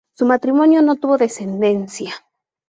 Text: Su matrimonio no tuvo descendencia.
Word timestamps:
Su 0.17 0.25
matrimonio 0.25 0.81
no 0.81 0.95
tuvo 0.95 1.19
descendencia. 1.19 2.11